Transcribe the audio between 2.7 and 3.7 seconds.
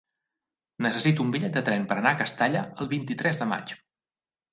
el vint-i-tres de